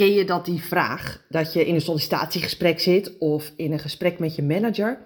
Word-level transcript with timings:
ken 0.00 0.12
je 0.12 0.24
dat 0.24 0.44
die 0.44 0.62
vraag 0.62 1.24
dat 1.28 1.52
je 1.52 1.66
in 1.66 1.74
een 1.74 1.80
sollicitatiegesprek 1.80 2.80
zit 2.80 3.18
of 3.18 3.52
in 3.56 3.72
een 3.72 3.78
gesprek 3.78 4.18
met 4.18 4.34
je 4.34 4.42
manager? 4.42 4.98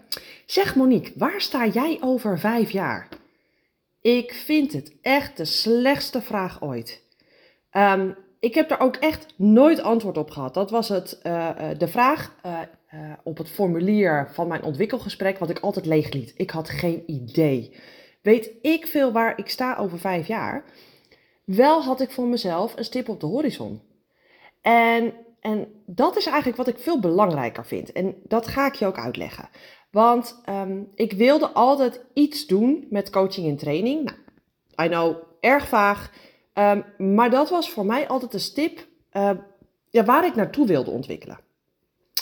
Zeg 0.47 0.75
Monique, 0.75 1.13
waar 1.17 1.41
sta 1.41 1.67
jij 1.67 1.99
over 2.01 2.39
vijf 2.39 2.71
jaar? 2.71 3.09
Ik 4.01 4.33
vind 4.33 4.73
het 4.73 4.95
echt 5.03 5.37
de 5.37 5.45
slechtste 5.45 6.23
vraag 6.23 6.63
ooit. 6.63 7.03
Ehm, 7.71 8.11
ik 8.41 8.55
heb 8.55 8.69
daar 8.69 8.81
ook 8.81 8.97
echt 8.97 9.27
nooit 9.37 9.81
antwoord 9.81 10.19
op 10.19 10.31
gehad. 10.31 10.55
Dat 10.55 10.71
was 10.71 10.89
het, 10.89 11.21
uh, 11.23 11.51
de 11.79 11.89
vraag 11.89 12.35
uh, 12.47 12.61
op 13.23 13.39
het 13.39 13.49
formulier 13.49 14.29
van 14.33 14.49
mijn 14.49 14.63
ontwikkelgesprek, 14.63 15.39
wat 15.39 15.51
ik 15.51 15.59
altijd 15.59 15.87
leeg 15.87 16.13
liet. 16.13 16.35
Ik 16.37 16.51
had 16.51 16.69
geen 16.69 17.03
idee. 17.07 17.77
Weet 18.23 18.51
ik 18.63 18.87
veel 18.87 19.13
waar 19.13 19.39
ik 19.39 19.49
sta 19.49 19.77
over 19.77 19.99
vijf 19.99 20.27
jaar? 20.27 20.65
Wel 21.45 21.83
had 21.83 22.01
ik 22.01 22.11
voor 22.11 22.27
mezelf 22.27 22.77
een 22.77 22.85
stip 22.85 23.09
op 23.09 23.21
de 23.21 23.27
horizon. 23.27 23.93
En, 24.65 25.13
en 25.41 25.67
dat 25.87 26.17
is 26.17 26.27
eigenlijk 26.27 26.57
wat 26.57 26.69
ik 26.69 26.79
veel 26.79 27.01
belangrijker 27.01 27.67
vind. 27.67 27.93
En 27.93 28.15
dat 28.23 28.47
ga 28.47 28.67
ik 28.67 28.75
je 28.75 28.87
ook 28.87 28.99
uitleggen. 28.99 29.49
Want 29.91 30.43
um, 30.49 30.89
ik 30.95 31.13
wilde 31.13 31.49
altijd 31.49 32.01
iets 32.15 32.47
doen 32.47 32.87
met 32.91 33.11
coaching 33.11 33.49
en 33.49 33.57
training. 33.57 34.05
Nou, 34.75 34.89
I 34.89 34.93
know, 34.93 35.17
erg 35.41 35.69
vaag. 35.69 36.11
Um, 36.55 37.15
maar 37.15 37.31
dat 37.31 37.51
was 37.51 37.71
voor 37.71 37.87
mij 37.87 38.09
altijd 38.09 38.35
een 38.35 38.41
stip 38.41 38.87
uh, 39.13 39.31
ja, 39.91 40.05
waar 40.05 40.27
ik 40.27 40.35
naartoe 40.35 40.67
wilde 40.67 40.91
ontwikkelen. 40.91 41.39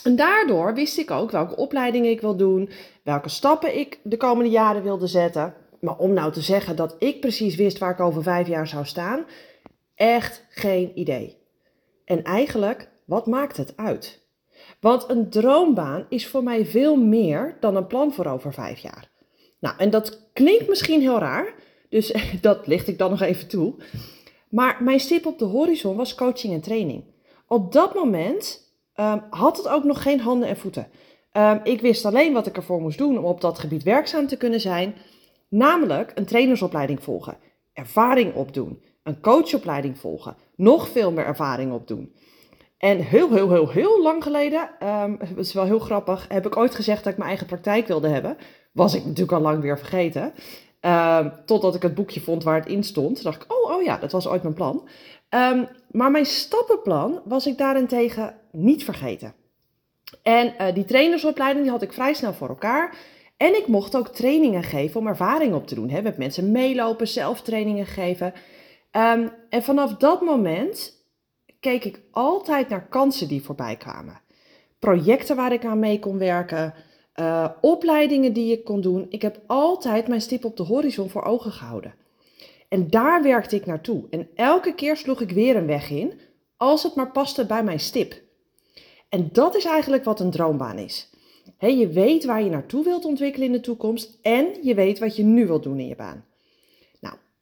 En 0.04 0.16
daardoor 0.16 0.74
wist 0.74 0.98
ik 0.98 1.10
ook 1.10 1.30
welke 1.30 1.56
opleidingen 1.56 2.10
ik 2.10 2.20
wil 2.20 2.36
doen, 2.36 2.70
welke 3.02 3.28
stappen 3.28 3.78
ik 3.78 4.00
de 4.02 4.16
komende 4.16 4.50
jaren 4.50 4.82
wilde 4.82 5.06
zetten. 5.06 5.54
Maar 5.80 5.96
om 5.96 6.12
nou 6.12 6.32
te 6.32 6.40
zeggen 6.40 6.76
dat 6.76 6.96
ik 6.98 7.20
precies 7.20 7.56
wist 7.56 7.78
waar 7.78 7.90
ik 7.90 8.00
over 8.00 8.22
vijf 8.22 8.48
jaar 8.48 8.66
zou 8.66 8.84
staan, 8.84 9.24
echt 9.94 10.46
geen 10.48 10.98
idee. 10.98 11.41
En 12.12 12.22
eigenlijk, 12.22 12.88
wat 13.04 13.26
maakt 13.26 13.56
het 13.56 13.76
uit? 13.76 14.22
Want 14.80 15.04
een 15.08 15.30
droombaan 15.30 16.06
is 16.08 16.26
voor 16.28 16.42
mij 16.42 16.66
veel 16.66 16.96
meer 16.96 17.56
dan 17.60 17.76
een 17.76 17.86
plan 17.86 18.12
voor 18.12 18.26
over 18.26 18.52
vijf 18.52 18.78
jaar. 18.78 19.10
Nou, 19.60 19.74
en 19.78 19.90
dat 19.90 20.30
klinkt 20.32 20.68
misschien 20.68 21.00
heel 21.00 21.18
raar, 21.18 21.54
dus 21.88 22.14
dat 22.40 22.66
licht 22.66 22.88
ik 22.88 22.98
dan 22.98 23.10
nog 23.10 23.20
even 23.20 23.48
toe. 23.48 23.74
Maar 24.48 24.82
mijn 24.82 25.00
stip 25.00 25.26
op 25.26 25.38
de 25.38 25.44
horizon 25.44 25.96
was 25.96 26.14
coaching 26.14 26.52
en 26.52 26.60
training. 26.60 27.04
Op 27.46 27.72
dat 27.72 27.94
moment 27.94 28.72
um, 28.96 29.22
had 29.30 29.56
het 29.56 29.68
ook 29.68 29.84
nog 29.84 30.02
geen 30.02 30.20
handen 30.20 30.48
en 30.48 30.56
voeten. 30.56 30.88
Um, 31.32 31.60
ik 31.62 31.80
wist 31.80 32.04
alleen 32.04 32.32
wat 32.32 32.46
ik 32.46 32.56
ervoor 32.56 32.80
moest 32.80 32.98
doen 32.98 33.18
om 33.18 33.24
op 33.24 33.40
dat 33.40 33.58
gebied 33.58 33.82
werkzaam 33.82 34.26
te 34.26 34.36
kunnen 34.36 34.60
zijn. 34.60 34.94
Namelijk 35.48 36.12
een 36.14 36.26
trainersopleiding 36.26 37.02
volgen, 37.02 37.36
ervaring 37.72 38.34
opdoen, 38.34 38.82
een 39.02 39.20
coachopleiding 39.20 39.98
volgen, 39.98 40.36
nog 40.62 40.88
veel 40.88 41.12
meer 41.12 41.24
ervaring 41.24 41.72
opdoen. 41.72 42.12
En 42.78 42.98
heel, 42.98 43.30
heel, 43.30 43.50
heel, 43.50 43.70
heel 43.70 44.02
lang 44.02 44.22
geleden, 44.22 44.70
um, 44.82 45.18
is 45.36 45.52
wel 45.52 45.64
heel 45.64 45.78
grappig, 45.78 46.26
heb 46.28 46.46
ik 46.46 46.56
ooit 46.56 46.74
gezegd 46.74 47.04
dat 47.04 47.12
ik 47.12 47.18
mijn 47.18 47.28
eigen 47.28 47.46
praktijk 47.46 47.86
wilde 47.86 48.08
hebben. 48.08 48.36
Was 48.72 48.94
ik 48.94 49.04
natuurlijk 49.04 49.32
al 49.32 49.40
lang 49.40 49.60
weer 49.60 49.78
vergeten. 49.78 50.32
Um, 50.80 51.32
totdat 51.46 51.74
ik 51.74 51.82
het 51.82 51.94
boekje 51.94 52.20
vond 52.20 52.44
waar 52.44 52.58
het 52.58 52.68
in 52.68 52.84
stond. 52.84 53.22
Dacht 53.22 53.42
ik, 53.42 53.52
oh, 53.52 53.76
oh 53.76 53.82
ja, 53.82 53.96
dat 53.96 54.12
was 54.12 54.28
ooit 54.28 54.42
mijn 54.42 54.54
plan. 54.54 54.88
Um, 55.30 55.68
maar 55.90 56.10
mijn 56.10 56.26
stappenplan 56.26 57.20
was 57.24 57.46
ik 57.46 57.58
daarentegen 57.58 58.34
niet 58.52 58.84
vergeten. 58.84 59.34
En 60.22 60.54
uh, 60.60 60.74
die 60.74 60.84
trainersopleiding 60.84 61.62
die 61.62 61.72
had 61.72 61.82
ik 61.82 61.92
vrij 61.92 62.14
snel 62.14 62.32
voor 62.32 62.48
elkaar. 62.48 62.96
En 63.36 63.56
ik 63.56 63.66
mocht 63.66 63.96
ook 63.96 64.08
trainingen 64.08 64.62
geven 64.62 65.00
om 65.00 65.06
ervaring 65.06 65.54
op 65.54 65.66
te 65.66 65.74
doen. 65.74 65.90
Hè? 65.90 66.02
Met 66.02 66.18
mensen 66.18 66.52
meelopen, 66.52 67.08
zelf 67.08 67.40
trainingen 67.40 67.86
geven. 67.86 68.32
Um, 68.96 69.32
en 69.48 69.62
vanaf 69.62 69.96
dat 69.96 70.20
moment 70.20 71.04
keek 71.60 71.84
ik 71.84 72.02
altijd 72.10 72.68
naar 72.68 72.88
kansen 72.88 73.28
die 73.28 73.42
voorbij 73.42 73.76
kwamen. 73.76 74.20
Projecten 74.78 75.36
waar 75.36 75.52
ik 75.52 75.64
aan 75.64 75.78
mee 75.78 75.98
kon 75.98 76.18
werken, 76.18 76.74
uh, 77.20 77.48
opleidingen 77.60 78.32
die 78.32 78.52
ik 78.52 78.64
kon 78.64 78.80
doen. 78.80 79.06
Ik 79.08 79.22
heb 79.22 79.40
altijd 79.46 80.08
mijn 80.08 80.20
stip 80.20 80.44
op 80.44 80.56
de 80.56 80.62
horizon 80.62 81.10
voor 81.10 81.22
ogen 81.22 81.52
gehouden. 81.52 81.94
En 82.68 82.90
daar 82.90 83.22
werkte 83.22 83.56
ik 83.56 83.66
naartoe. 83.66 84.06
En 84.10 84.28
elke 84.34 84.74
keer 84.74 84.96
sloeg 84.96 85.20
ik 85.20 85.30
weer 85.30 85.56
een 85.56 85.66
weg 85.66 85.90
in, 85.90 86.20
als 86.56 86.82
het 86.82 86.94
maar 86.94 87.10
paste 87.10 87.46
bij 87.46 87.64
mijn 87.64 87.80
stip. 87.80 88.20
En 89.08 89.28
dat 89.32 89.56
is 89.56 89.64
eigenlijk 89.64 90.04
wat 90.04 90.20
een 90.20 90.30
droombaan 90.30 90.78
is. 90.78 91.10
Je 91.58 91.88
weet 91.88 92.24
waar 92.24 92.42
je 92.42 92.50
naartoe 92.50 92.84
wilt 92.84 93.04
ontwikkelen 93.04 93.46
in 93.46 93.52
de 93.52 93.60
toekomst 93.60 94.18
en 94.22 94.46
je 94.62 94.74
weet 94.74 94.98
wat 94.98 95.16
je 95.16 95.22
nu 95.22 95.46
wilt 95.46 95.62
doen 95.62 95.78
in 95.78 95.86
je 95.86 95.96
baan. 95.96 96.24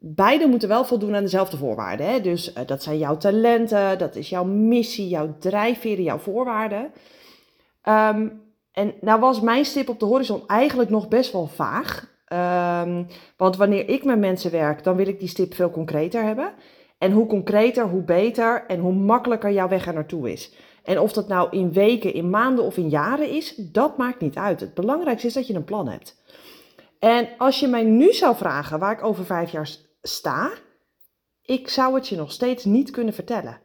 Beide 0.03 0.47
moeten 0.47 0.69
wel 0.69 0.85
voldoen 0.85 1.15
aan 1.15 1.23
dezelfde 1.23 1.57
voorwaarden. 1.57 2.07
Hè? 2.07 2.21
Dus 2.21 2.53
uh, 2.53 2.67
dat 2.67 2.83
zijn 2.83 2.99
jouw 2.99 3.17
talenten, 3.17 3.99
dat 3.99 4.17
is 4.17 4.29
jouw 4.29 4.45
missie, 4.45 5.09
jouw 5.09 5.37
drijfveren, 5.39 6.05
jouw 6.05 6.19
voorwaarden. 6.19 6.93
Um, 7.89 8.43
en 8.73 8.95
nou 9.01 9.21
was 9.21 9.41
mijn 9.41 9.65
stip 9.65 9.89
op 9.89 9.99
de 9.99 10.05
horizon 10.05 10.43
eigenlijk 10.47 10.91
nog 10.91 11.09
best 11.09 11.33
wel 11.33 11.47
vaag. 11.47 12.09
Um, 12.87 13.07
want 13.37 13.57
wanneer 13.57 13.89
ik 13.89 14.05
met 14.05 14.19
mensen 14.19 14.51
werk, 14.51 14.85
dan 14.85 14.97
wil 14.97 15.07
ik 15.07 15.19
die 15.19 15.29
stip 15.29 15.55
veel 15.55 15.71
concreter 15.71 16.23
hebben. 16.23 16.53
En 16.99 17.13
hoe 17.13 17.27
concreter, 17.27 17.89
hoe 17.89 18.03
beter 18.03 18.65
en 18.67 18.81
hoe 18.81 18.93
makkelijker 18.93 19.53
jouw 19.53 19.69
weg 19.69 19.87
er 19.87 19.95
naartoe 19.95 20.33
is. 20.33 20.53
En 20.85 21.01
of 21.01 21.13
dat 21.13 21.29
nou 21.29 21.49
in 21.51 21.73
weken, 21.73 22.15
in 22.15 22.31
maanden 22.31 22.65
of 22.65 22.77
in 22.77 22.89
jaren 22.89 23.31
is, 23.31 23.55
dat 23.57 23.97
maakt 23.97 24.21
niet 24.21 24.37
uit. 24.37 24.61
Het 24.61 24.75
belangrijkste 24.75 25.27
is 25.27 25.35
dat 25.35 25.47
je 25.47 25.55
een 25.55 25.65
plan 25.65 25.89
hebt. 25.89 26.23
En 26.99 27.29
als 27.39 27.61
je 27.61 27.69
mij 27.69 27.83
nu 27.83 28.13
zou 28.13 28.37
vragen 28.37 28.79
waar 28.79 28.93
ik 28.93 29.05
over 29.05 29.25
vijf 29.25 29.51
jaar 29.51 29.69
sta, 30.03 30.51
ik 31.43 31.69
zou 31.69 31.95
het 31.95 32.09
je 32.09 32.17
nog 32.17 32.33
steeds 32.33 32.65
niet 32.65 32.91
kunnen 32.91 33.15
vertellen. 33.15 33.61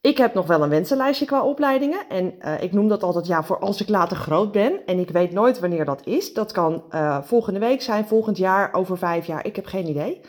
Ik 0.00 0.16
heb 0.16 0.34
nog 0.34 0.46
wel 0.46 0.62
een 0.62 0.68
wensenlijstje 0.68 1.26
qua 1.26 1.42
opleidingen. 1.44 2.08
En 2.08 2.34
uh, 2.38 2.62
ik 2.62 2.72
noem 2.72 2.88
dat 2.88 3.02
altijd 3.02 3.26
ja 3.26 3.44
voor 3.44 3.58
als 3.58 3.80
ik 3.80 3.88
later 3.88 4.16
groot 4.16 4.52
ben. 4.52 4.86
En 4.86 4.98
ik 4.98 5.10
weet 5.10 5.32
nooit 5.32 5.58
wanneer 5.58 5.84
dat 5.84 6.06
is. 6.06 6.32
Dat 6.32 6.52
kan 6.52 6.84
uh, 6.90 7.22
volgende 7.22 7.60
week 7.60 7.82
zijn, 7.82 8.06
volgend 8.06 8.36
jaar, 8.36 8.74
over 8.74 8.98
vijf 8.98 9.26
jaar. 9.26 9.46
Ik 9.46 9.56
heb 9.56 9.66
geen 9.66 9.88
idee. 9.88 10.20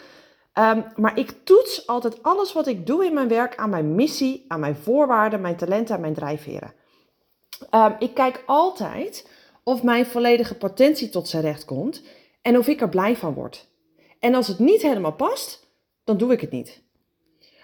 Um, 0.54 0.86
maar 0.96 1.18
ik 1.18 1.36
toets 1.44 1.88
altijd 1.88 2.24
alles 2.24 2.54
wat 2.54 2.68
ik 2.68 2.86
doe 2.86 3.06
in 3.06 3.14
mijn 3.14 3.28
werk 3.28 3.56
aan 3.56 3.70
mijn 3.70 3.96
missie, 3.96 4.46
aan 4.48 4.60
mijn 4.60 4.76
voorwaarden, 4.76 5.42
mijn 5.42 5.56
talenten 5.56 5.96
en 5.96 6.02
mijn 6.02 6.14
drijfveren. 6.14 6.74
Um, 7.72 7.96
ik 8.00 8.14
kijk 8.14 8.44
altijd 8.46 9.30
of 9.64 9.84
mijn 9.84 10.06
volledige 10.06 10.56
potentie 10.56 11.10
tot 11.10 11.28
zijn 11.28 11.44
recht 11.44 11.66
komt 11.66 12.04
en 12.42 12.58
of 12.58 12.68
ik 12.68 12.82
er 12.82 12.90
blij 12.90 13.16
van 13.16 13.34
word. 13.34 13.68
En 14.20 14.34
als 14.34 14.48
het 14.48 14.60
niet 14.60 14.82
helemaal 14.82 15.14
past, 15.14 15.68
dan 16.04 16.18
doe 16.18 16.32
ik 16.32 16.42
het 16.42 16.52
niet. 16.52 16.82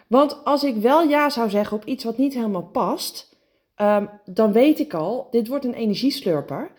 Want 0.07 0.45
als 0.45 0.63
ik 0.63 0.75
wel 0.75 1.03
ja 1.03 1.29
zou 1.29 1.49
zeggen 1.49 1.77
op 1.77 1.85
iets 1.85 2.03
wat 2.03 2.17
niet 2.17 2.33
helemaal 2.33 2.67
past, 2.67 3.35
um, 3.77 4.09
dan 4.25 4.51
weet 4.51 4.79
ik 4.79 4.93
al, 4.93 5.27
dit 5.31 5.47
wordt 5.47 5.65
een 5.65 5.73
energieslurper 5.73 6.71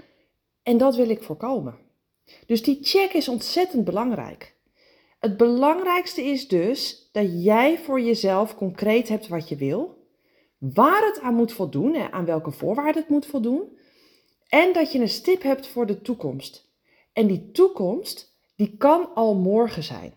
en 0.63 0.79
dat 0.79 0.97
wil 0.97 1.09
ik 1.09 1.23
voorkomen. 1.23 1.79
Dus 2.47 2.63
die 2.63 2.79
check 2.83 3.13
is 3.13 3.29
ontzettend 3.29 3.85
belangrijk. 3.85 4.57
Het 5.19 5.37
belangrijkste 5.37 6.23
is 6.23 6.49
dus 6.49 7.09
dat 7.13 7.45
jij 7.45 7.79
voor 7.79 8.01
jezelf 8.01 8.57
concreet 8.57 9.09
hebt 9.09 9.29
wat 9.29 9.49
je 9.49 9.57
wil, 9.57 10.07
waar 10.59 11.07
het 11.07 11.21
aan 11.21 11.35
moet 11.35 11.53
voldoen 11.53 11.95
en 11.95 12.13
aan 12.13 12.25
welke 12.25 12.51
voorwaarden 12.51 13.03
het 13.03 13.11
moet 13.11 13.27
voldoen, 13.27 13.79
en 14.49 14.73
dat 14.73 14.93
je 14.93 14.99
een 14.99 15.09
stip 15.09 15.43
hebt 15.43 15.67
voor 15.67 15.87
de 15.87 16.01
toekomst. 16.01 16.73
En 17.13 17.27
die 17.27 17.51
toekomst, 17.51 18.34
die 18.57 18.77
kan 18.77 19.15
al 19.15 19.35
morgen 19.35 19.83
zijn. 19.83 20.15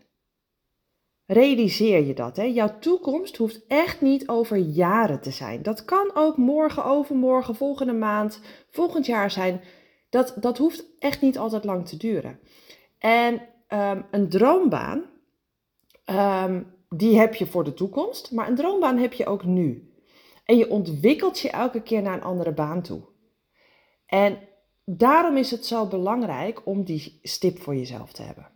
Realiseer 1.25 2.05
je 2.05 2.13
dat. 2.13 2.37
Hè? 2.37 2.43
Jouw 2.43 2.79
toekomst 2.79 3.37
hoeft 3.37 3.65
echt 3.67 4.01
niet 4.01 4.27
over 4.27 4.57
jaren 4.57 5.21
te 5.21 5.31
zijn. 5.31 5.61
Dat 5.61 5.85
kan 5.85 6.11
ook 6.13 6.37
morgen, 6.37 6.85
overmorgen, 6.85 7.55
volgende 7.55 7.93
maand, 7.93 8.41
volgend 8.69 9.05
jaar 9.05 9.31
zijn. 9.31 9.61
Dat, 10.09 10.33
dat 10.39 10.57
hoeft 10.57 10.85
echt 10.99 11.21
niet 11.21 11.37
altijd 11.37 11.63
lang 11.63 11.87
te 11.87 11.97
duren. 11.97 12.39
En 12.99 13.41
um, 13.69 14.05
een 14.11 14.29
droombaan, 14.29 15.03
um, 16.05 16.73
die 16.89 17.19
heb 17.19 17.35
je 17.35 17.45
voor 17.45 17.63
de 17.63 17.73
toekomst, 17.73 18.31
maar 18.31 18.47
een 18.47 18.55
droombaan 18.55 18.97
heb 18.97 19.13
je 19.13 19.25
ook 19.25 19.43
nu. 19.43 19.91
En 20.45 20.57
je 20.57 20.69
ontwikkelt 20.69 21.39
je 21.39 21.49
elke 21.49 21.81
keer 21.81 22.01
naar 22.01 22.13
een 22.13 22.23
andere 22.23 22.53
baan 22.53 22.81
toe. 22.81 23.01
En 24.05 24.37
daarom 24.89 25.37
is 25.37 25.51
het 25.51 25.65
zo 25.65 25.87
belangrijk 25.87 26.61
om 26.65 26.83
die 26.83 27.19
stip 27.23 27.61
voor 27.61 27.75
jezelf 27.75 28.11
te 28.11 28.21
hebben. 28.21 28.55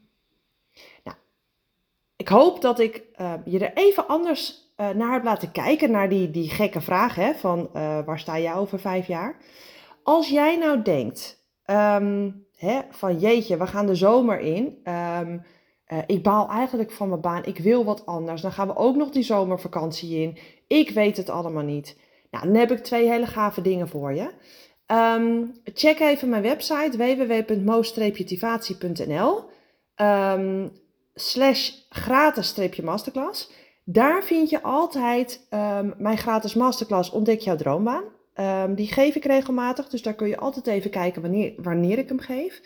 Ik 2.15 2.27
hoop 2.27 2.61
dat 2.61 2.79
ik 2.79 3.03
uh, 3.21 3.33
je 3.45 3.59
er 3.59 3.73
even 3.73 4.07
anders 4.07 4.73
uh, 4.77 4.89
naar 4.89 5.13
heb 5.13 5.23
laten 5.23 5.51
kijken, 5.51 5.91
naar 5.91 6.09
die, 6.09 6.31
die 6.31 6.49
gekke 6.49 6.81
vraag 6.81 7.15
hè, 7.15 7.33
van 7.33 7.59
uh, 7.59 8.05
waar 8.05 8.19
sta 8.19 8.39
jij 8.39 8.55
over 8.55 8.79
vijf 8.79 9.07
jaar? 9.07 9.37
Als 10.03 10.29
jij 10.29 10.57
nou 10.57 10.81
denkt 10.81 11.45
um, 11.65 12.45
hè, 12.55 12.79
van 12.89 13.19
jeetje, 13.19 13.57
we 13.57 13.67
gaan 13.67 13.85
de 13.85 13.95
zomer 13.95 14.39
in, 14.39 14.77
um, 15.19 15.45
ik 16.07 16.23
baal 16.23 16.49
eigenlijk 16.49 16.91
van 16.91 17.09
mijn 17.09 17.21
baan, 17.21 17.45
ik 17.45 17.57
wil 17.57 17.85
wat 17.85 18.05
anders, 18.05 18.41
dan 18.41 18.51
gaan 18.51 18.67
we 18.67 18.75
ook 18.75 18.95
nog 18.95 19.09
die 19.09 19.23
zomervakantie 19.23 20.19
in, 20.21 20.37
ik 20.67 20.89
weet 20.89 21.17
het 21.17 21.29
allemaal 21.29 21.63
niet. 21.63 21.97
Nou, 22.31 22.45
dan 22.45 22.55
heb 22.55 22.71
ik 22.71 22.83
twee 22.83 23.09
hele 23.09 23.27
gave 23.27 23.61
dingen 23.61 23.87
voor 23.87 24.13
je. 24.13 24.31
Um, 24.91 25.53
check 25.73 25.99
even 25.99 26.29
mijn 26.29 26.41
website 26.41 26.97
www.mo-motivatie.nl 26.97 29.49
slash 31.13 31.71
gratis 31.89 32.47
streepje 32.47 32.83
masterclass. 32.83 33.51
Daar 33.83 34.23
vind 34.23 34.49
je 34.49 34.61
altijd 34.61 35.45
ehm, 35.49 35.91
mijn 35.97 36.17
gratis 36.17 36.53
masterclass 36.53 37.09
Ontdek 37.09 37.39
jouw 37.39 37.55
droombaan. 37.55 38.03
Ehm, 38.33 38.73
die 38.73 38.87
geef 38.87 39.15
ik 39.15 39.25
regelmatig, 39.25 39.87
dus 39.87 40.01
daar 40.01 40.13
kun 40.13 40.27
je 40.27 40.37
altijd 40.37 40.67
even 40.67 40.91
kijken 40.91 41.21
wanneer, 41.21 41.53
wanneer 41.57 41.97
ik 41.97 42.07
hem 42.07 42.19
geef. 42.19 42.61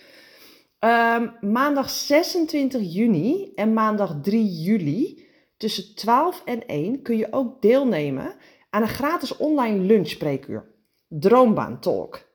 Ehm, 0.79 1.27
maandag 1.41 1.89
26 1.89 2.93
juni 2.93 3.51
en 3.55 3.73
maandag 3.73 4.19
3 4.21 4.61
juli 4.61 5.25
tussen 5.57 5.95
12 5.95 6.41
en 6.45 6.63
1 6.67 7.01
kun 7.01 7.17
je 7.17 7.27
ook 7.31 7.61
deelnemen 7.61 8.35
aan 8.69 8.81
een 8.81 8.87
gratis 8.87 9.37
online 9.37 9.79
lunchspreekuur. 9.79 10.73
Droombaan 11.07 11.79
Talk. 11.79 12.25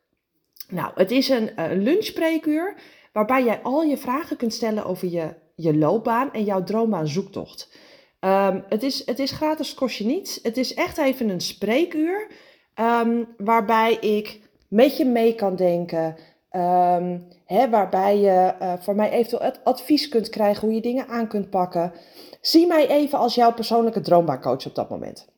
Nou, 0.68 0.92
het 0.94 1.10
is 1.10 1.28
een 1.28 1.50
uh, 1.56 1.66
lunchspreekuur 1.72 2.74
waarbij 3.12 3.44
jij 3.44 3.60
al 3.62 3.82
je 3.82 3.96
vragen 3.96 4.36
kunt 4.36 4.54
stellen 4.54 4.84
over 4.84 5.08
je, 5.08 5.34
je 5.54 5.76
loopbaan 5.76 6.32
en 6.32 6.44
jouw 6.44 6.64
droombaan 6.64 7.08
zoektocht. 7.08 7.72
Um, 8.20 8.64
het, 8.68 8.82
is, 8.82 9.06
het 9.06 9.18
is 9.18 9.30
gratis, 9.30 9.74
kost 9.74 9.96
je 9.96 10.04
niets. 10.04 10.38
Het 10.42 10.56
is 10.56 10.74
echt 10.74 10.98
even 10.98 11.28
een 11.28 11.40
spreekuur 11.40 12.26
um, 12.74 13.28
waarbij 13.36 13.94
ik 13.94 14.40
met 14.68 14.96
je 14.96 15.04
mee 15.04 15.34
kan 15.34 15.56
denken. 15.56 16.16
Um, 16.56 17.28
hè, 17.44 17.70
waarbij 17.70 18.18
je 18.18 18.54
uh, 18.62 18.72
voor 18.78 18.94
mij 18.94 19.10
eventueel 19.10 19.52
advies 19.64 20.08
kunt 20.08 20.28
krijgen 20.28 20.66
hoe 20.66 20.74
je 20.74 20.80
dingen 20.80 21.06
aan 21.06 21.28
kunt 21.28 21.50
pakken. 21.50 21.92
Zie 22.40 22.66
mij 22.66 22.88
even 22.88 23.18
als 23.18 23.34
jouw 23.34 23.52
persoonlijke 23.52 24.00
droombaancoach 24.00 24.66
op 24.66 24.74
dat 24.74 24.90
moment. 24.90 25.28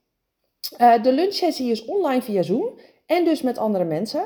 Uh, 0.78 1.02
de 1.02 1.12
lunchsessie 1.12 1.70
is 1.70 1.84
online 1.84 2.22
via 2.22 2.42
Zoom 2.42 2.78
en 3.12 3.24
dus 3.24 3.42
met 3.42 3.58
andere 3.58 3.84
mensen. 3.84 4.20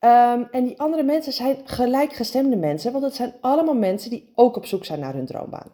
Um, 0.00 0.48
en 0.50 0.64
die 0.64 0.80
andere 0.80 1.02
mensen 1.02 1.32
zijn 1.32 1.56
gelijkgestemde 1.64 2.56
mensen, 2.56 2.92
want 2.92 3.04
het 3.04 3.14
zijn 3.14 3.34
allemaal 3.40 3.74
mensen 3.74 4.10
die 4.10 4.32
ook 4.34 4.56
op 4.56 4.66
zoek 4.66 4.84
zijn 4.84 5.00
naar 5.00 5.14
hun 5.14 5.26
droombaan. 5.26 5.72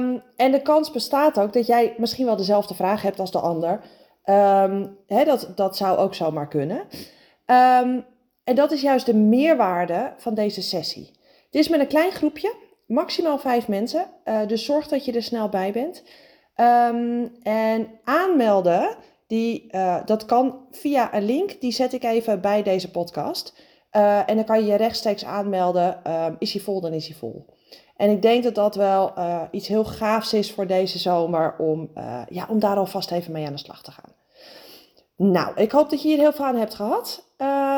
Um, 0.00 0.22
en 0.36 0.52
de 0.52 0.62
kans 0.62 0.90
bestaat 0.90 1.40
ook 1.40 1.52
dat 1.52 1.66
jij 1.66 1.94
misschien 1.98 2.26
wel 2.26 2.36
dezelfde 2.36 2.74
vraag 2.74 3.02
hebt 3.02 3.20
als 3.20 3.30
de 3.30 3.38
ander. 3.38 3.80
Um, 4.24 4.96
dat, 5.06 5.52
dat 5.54 5.76
zou 5.76 5.98
ook 5.98 6.14
zomaar 6.14 6.48
kunnen. 6.48 6.82
en 8.44 8.54
dat 8.54 8.72
is 8.72 8.80
juist 8.80 9.06
de 9.06 9.14
meerwaarde 9.14 10.12
van 10.16 10.34
deze 10.34 10.62
sessie. 10.62 11.10
Het 11.44 11.54
is 11.54 11.68
met 11.68 11.80
een 11.80 11.86
klein 11.86 12.12
groepje, 12.12 12.54
maximaal 12.86 13.38
vijf 13.38 13.68
mensen, 13.68 14.06
uh, 14.24 14.46
dus 14.46 14.64
zorg 14.64 14.88
dat 14.88 15.04
je 15.04 15.12
er 15.12 15.22
snel 15.22 15.48
bij 15.48 15.72
bent. 15.72 16.02
en 17.42 17.88
aanmelden 18.04 18.96
die, 19.28 19.68
uh, 19.70 19.96
dat 20.04 20.24
kan 20.24 20.66
via 20.70 21.14
een 21.14 21.24
link, 21.24 21.60
die 21.60 21.72
zet 21.72 21.92
ik 21.92 22.04
even 22.04 22.40
bij 22.40 22.62
deze 22.62 22.90
podcast. 22.90 23.54
Uh, 23.92 24.28
en 24.28 24.36
dan 24.36 24.44
kan 24.44 24.60
je 24.60 24.66
je 24.66 24.76
rechtstreeks 24.76 25.24
aanmelden. 25.24 26.00
Uh, 26.06 26.26
is 26.38 26.52
hij 26.52 26.62
vol, 26.62 26.80
dan 26.80 26.92
is 26.92 27.06
hij 27.06 27.16
vol. 27.16 27.46
En 27.96 28.10
ik 28.10 28.22
denk 28.22 28.42
dat 28.42 28.54
dat 28.54 28.74
wel 28.74 29.12
uh, 29.18 29.42
iets 29.50 29.68
heel 29.68 29.84
gaafs 29.84 30.32
is 30.32 30.52
voor 30.52 30.66
deze 30.66 30.98
zomer 30.98 31.56
om, 31.58 31.90
ja, 32.28 32.46
om 32.50 32.58
daar 32.58 32.76
alvast 32.76 33.10
even 33.10 33.32
mee 33.32 33.46
aan 33.46 33.52
de 33.52 33.58
slag 33.58 33.82
te 33.82 33.90
gaan. 33.90 34.12
Nou, 35.16 35.56
ik 35.56 35.72
hoop 35.72 35.90
dat 35.90 36.02
je 36.02 36.08
hier 36.08 36.18
heel 36.18 36.32
veel 36.32 36.44
aan 36.44 36.56
hebt 36.56 36.74
gehad. 36.74 37.26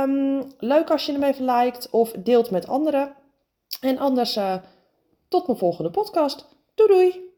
Um, 0.04 0.52
leuk 0.58 0.90
als 0.90 1.06
je 1.06 1.12
hem 1.12 1.22
even 1.22 1.44
liked 1.44 1.90
of 1.90 2.10
deelt 2.10 2.50
met 2.50 2.68
anderen. 2.68 3.14
En 3.80 3.98
anders 3.98 4.38
tot 5.28 5.46
mijn 5.46 5.58
volgende 5.58 5.90
podcast. 5.90 6.48
Doei 6.74 6.88
doei! 6.88 7.29